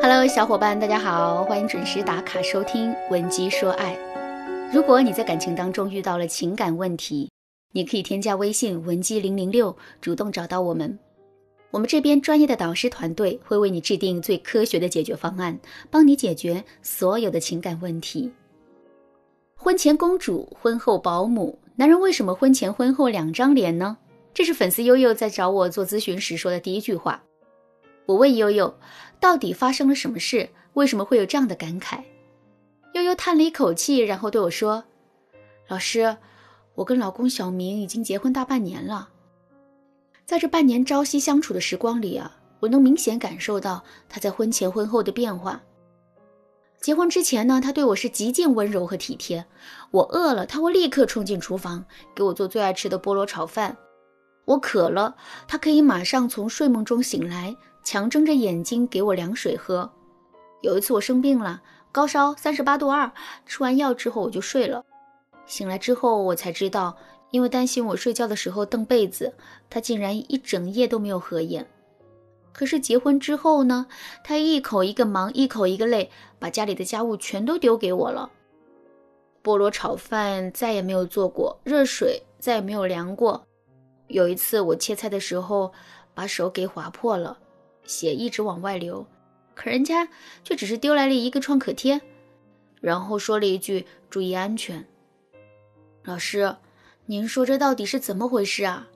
[0.00, 3.96] Hello，小伙伴，大家好，欢迎准时打卡收听《文姬说爱》。
[4.72, 7.28] 如果你在感情当中遇到了情感问题，
[7.72, 10.96] 你可以添加微信文姬零零六，主动找到我们。
[11.72, 15.58] 我们这边专业的导师团队会为你制定最科学的解决方案，
[15.90, 18.32] 帮你解决所有的情感问题。
[19.56, 23.96] 婚前公主，婚后保姆，男人为什么婚前婚后两张脸呢？
[24.32, 27.20] 这是粉丝悠悠在找我做咨询时说的第一句话。
[28.08, 28.74] 我问悠悠，
[29.20, 30.48] 到底发生了什么事？
[30.72, 32.02] 为什么会有这样的感慨？
[32.94, 34.82] 悠悠叹了一口气，然后对我说
[35.68, 36.16] ：“老师，
[36.74, 39.10] 我跟老公小明已经结婚大半年了，
[40.24, 45.60] 在这半年朝夕相处的时光里啊，我能明显感受到他在婚前婚后的变化。
[46.80, 49.44] 结婚之前呢，他对我是极尽温柔和体贴，
[49.90, 53.76] 我饿了，他会立刻冲进厨房给我做最爱吃的菠萝炒饭；
[54.46, 55.14] 我渴了，
[55.46, 57.54] 他可以马上从睡梦中醒来。”
[57.90, 59.90] 强睁着眼睛给我凉水喝。
[60.60, 63.10] 有一次我生病了，高烧三十八度二，
[63.46, 64.84] 吃完药之后我就睡了。
[65.46, 66.94] 醒来之后我才知道，
[67.30, 69.32] 因为担心我睡觉的时候蹬被子，
[69.70, 71.66] 他竟然一整夜都没有合眼。
[72.52, 73.86] 可是结婚之后呢，
[74.22, 78.30] 他一口一个忙，一口一个累，把家里的家务全都丢给我了。
[79.42, 83.42] 菠萝炒饭再也没有做过，热水再也没有凉过。
[84.08, 85.72] 有一次我切菜的时候，
[86.12, 87.38] 把手给划破了。
[87.88, 89.04] 血一直往外流，
[89.54, 90.08] 可人家
[90.44, 92.00] 却只是丢来了一个创可贴，
[92.80, 94.86] 然后说了一句“注意安全”。
[96.04, 96.54] 老师，
[97.06, 98.86] 您说这到底是怎么回事啊？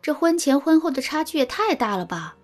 [0.00, 2.36] 这婚前婚后的差距也太大了吧？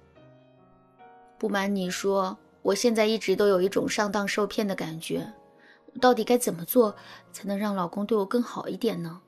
[1.39, 5.33] 不瞒你说，我现在一直都有一种上当受骗的感觉，
[6.01, 6.95] 到底该怎么做
[7.33, 9.21] 才能让老公对我更好一点呢？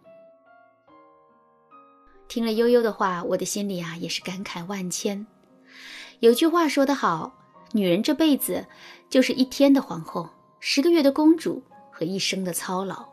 [2.29, 5.27] 听了悠悠的话，我的心里啊也是感慨万千。
[6.20, 7.33] 有句话说得好，
[7.72, 8.64] 女人这辈子
[9.11, 10.28] 就是一天的皇后，
[10.61, 13.05] 十个月的公主和一生的操劳。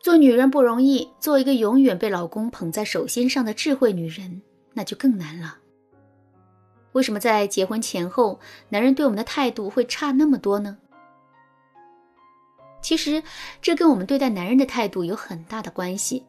[0.00, 4.40] 做女人不容易，做一个永远被老公捧在手心上的智慧女人，
[4.72, 5.58] 那就更难了。
[6.92, 10.78] 为什么在结婚前后，男人对我们的态度会差那么多呢？
[12.80, 13.22] 其实，
[13.60, 16.24] 这跟我们对待男人的态度有很大的关系。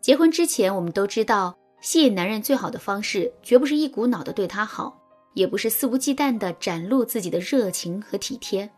[0.00, 1.56] 结婚之前，我们都知道。
[1.84, 4.98] 吸引男人最好的方式，绝不是一股脑的对他好，
[5.34, 8.70] 也不是肆无忌惮的展露自己的热情和体贴，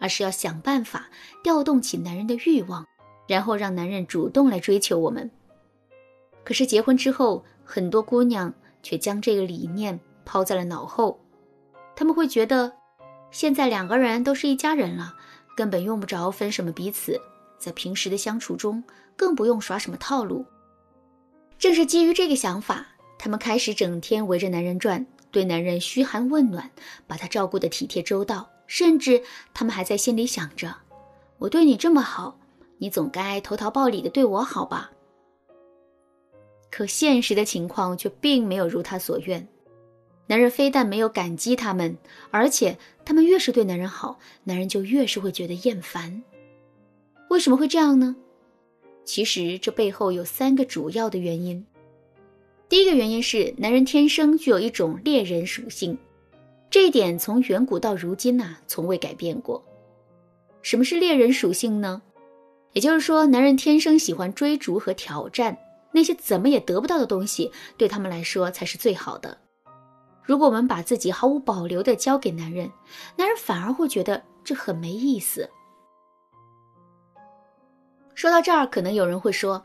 [0.00, 1.06] 而是要想办法
[1.42, 2.82] 调动起男人的欲望，
[3.28, 5.30] 然后让男人主动来追求我们。
[6.42, 8.50] 可是结婚之后，很多姑娘
[8.82, 11.20] 却将这个理念抛在了脑后，
[11.94, 12.72] 他们会觉得，
[13.30, 15.14] 现在两个人都是一家人了，
[15.54, 17.20] 根本用不着分什么彼此，
[17.58, 18.82] 在平时的相处中，
[19.18, 20.46] 更不用耍什么套路。
[21.58, 22.86] 正是基于这个想法，
[23.18, 26.70] 他们开始整天围着男人转，对男人嘘寒问暖，
[27.06, 28.50] 把他照顾得体贴周到。
[28.66, 29.22] 甚至
[29.52, 30.74] 他们还在心里想着
[31.36, 32.38] ：“我对你这么好，
[32.78, 34.90] 你总该投桃报李的对我好吧？”
[36.72, 39.46] 可现实的情况却并没有如他所愿。
[40.26, 41.96] 男人非但没有感激他们，
[42.30, 46.22] 而且他们越是对男人好，男人就越是会觉得厌烦。
[47.28, 48.16] 为什么会这样呢？
[49.04, 51.64] 其实这背后有三个主要的原因。
[52.68, 55.96] 第一个原因是男人天生具有一种猎人属性，
[56.70, 59.62] 这一点从远古到如今呐从未改变过。
[60.62, 62.02] 什么是猎人属性呢？
[62.72, 65.56] 也就是说，男人天生喜欢追逐和挑战，
[65.92, 69.38] 那些怎么也得不到的东西，对他们来说才是最好的。
[70.22, 72.68] 如果我们把自己毫无保留的交给男人，
[73.14, 75.48] 男人反而会觉得这很没意思。
[78.24, 79.62] 说到这儿，可能有人会说：“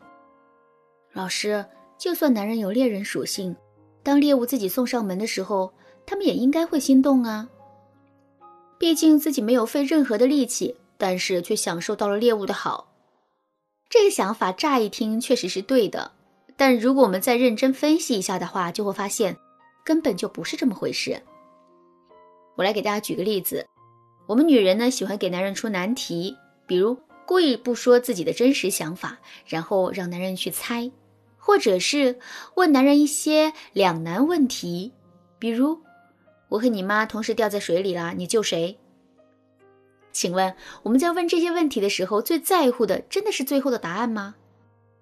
[1.16, 1.66] 老师，
[1.98, 3.56] 就算男人有猎人属性，
[4.04, 5.72] 当猎物自己送上门的时候，
[6.06, 7.48] 他们也应该会心动啊。
[8.78, 12.92] 毕竟自己没有费任何的力气，但是却享受到了猎物的好。”
[13.90, 16.12] 这个想法乍一听确实是对的，
[16.58, 19.38] 但如果我们再认真分析一下的话，就会发现
[19.86, 21.18] 根本就不是这么回事。
[22.58, 23.66] 我来给大家举个例子：
[24.28, 26.36] 我们女人呢，喜欢给男人出难题，
[26.68, 26.98] 比如。
[27.30, 30.90] 故意不说自己的真实想法，然后让男人去猜，
[31.38, 32.18] 或者是
[32.56, 34.94] 问男人一些两难问题，
[35.38, 35.80] 比如
[36.50, 38.80] “我和你妈同时掉在水里了，你救谁？”
[40.12, 44.34] 请问我们在问这些问题的时候，最在乎的真的是最后的答案吗？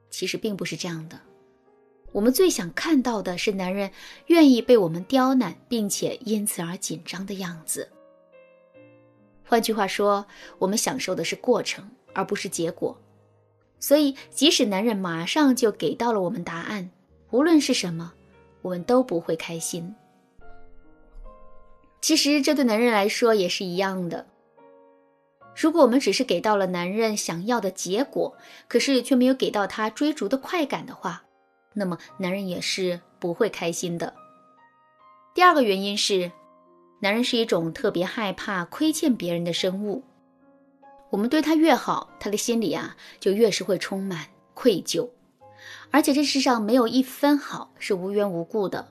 [0.09, 1.17] 其实并不是这样的，
[2.11, 3.89] 我们最想看到的是男人
[4.25, 7.89] 愿意被我们刁难，并且因此而紧张的样子。
[9.45, 10.27] 换句话说，
[10.59, 11.89] 我们享受的是过程。
[12.13, 12.97] 而不是结果，
[13.79, 16.89] 所以即使男人马上就给到了我们答案，
[17.31, 18.13] 无论是什么，
[18.61, 19.95] 我们都不会开心。
[22.01, 24.25] 其实这对男人来说也是一样的。
[25.59, 28.37] 如果我们只是给到了男人想要的结果，
[28.67, 31.23] 可是却没有给到他追逐的快感的话，
[31.73, 34.13] 那么男人也是不会开心的。
[35.33, 36.31] 第二个原因是，
[36.99, 40.03] 男人是一种特别害怕亏欠别人的生物。
[41.09, 45.09] 我们对他越好，他的心里啊就越是会充满愧疚，
[45.91, 48.87] 而且这世上没有一分好是无缘无故的。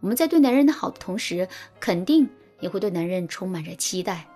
[0.00, 1.48] 我们在对男人的好的同时，
[1.80, 2.28] 肯定
[2.60, 4.26] 也会对男人充满着期待，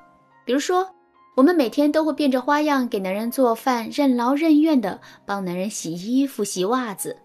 [0.45, 0.89] 比如说。
[1.35, 7.17] 我们每天都会变着花样给男人做饭，任劳任怨的帮男人洗衣服、洗袜子，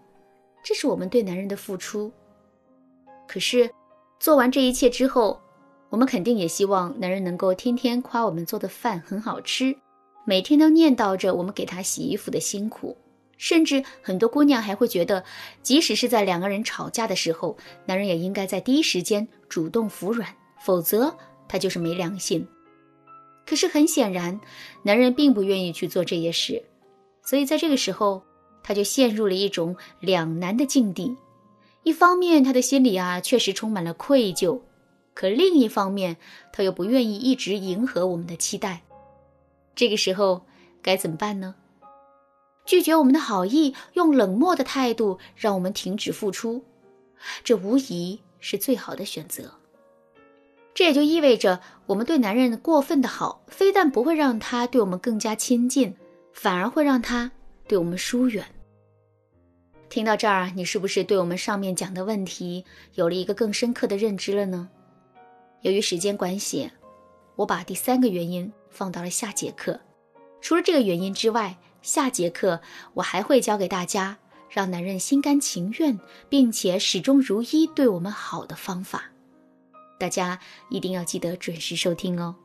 [0.64, 2.10] 这是我们对男人的付出。
[3.26, 3.70] 可是，
[4.18, 5.38] 做完这一切之后，
[5.90, 9.76] 我们肯定也希望男人能够天天夸我们做的饭很好吃，
[10.28, 12.94] 每天都念叨着我们给他洗衣服的辛苦。
[13.38, 15.24] 甚至很多姑娘还会觉得，
[15.62, 20.28] 即使是在两个人吵架的时候，男人也应该在第一时间主动服软，
[20.60, 21.16] 否则
[21.48, 22.46] 他就是没良心。
[23.46, 24.38] 可是很显然，
[24.82, 26.62] 男人并不愿意去做这些事，
[27.22, 28.22] 所以在这个时候，
[28.62, 31.16] 他就陷入了一种两难的境地。
[31.84, 34.60] 一方面，他的心里啊确实充满了愧疚；
[35.14, 36.18] 可另一方面，
[36.52, 38.82] 他又不愿意一直迎合我们的期待。
[39.78, 40.44] 这个时候
[40.82, 41.54] 该怎么办呢？
[42.66, 46.64] 拒绝我们的好意，用冷漠的态度让我们停止付出，
[47.44, 49.52] 这无疑是最好的选择。
[50.74, 55.94] 这也就意味着，我们对男人过分的好，非但不会让他对我们更加亲近，
[56.32, 57.30] 反而会让他
[57.68, 58.44] 对我们疏远。
[59.88, 62.64] 听到这儿，你是不是对我们上面讲的问题
[62.94, 64.68] 有了一个更深刻的认知了呢？
[65.60, 66.68] 由于时间关系，
[67.36, 69.80] 我把第三个原因放到了下节课。
[70.40, 72.60] 除了这个原因之外，下节课
[72.94, 74.16] 我还会教给大家
[74.48, 75.98] 让男人心甘情愿
[76.28, 79.04] 并且始终如一对我们好的方法。
[79.98, 80.38] 大家
[80.70, 82.36] 一定要记得准时收听哦。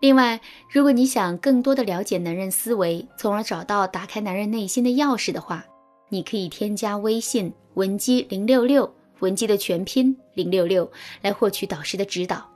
[0.00, 0.40] 另外，
[0.70, 5.64] 如果你想更多的了解男人思维，从而找到打开男人内心的钥匙的话，
[6.08, 10.90] 你可以添加微信文姬零六六，文姬的全拼零六六，
[11.22, 12.55] 来获取导师的指导。